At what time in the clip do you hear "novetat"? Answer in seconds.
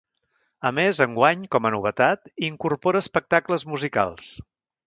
1.75-2.33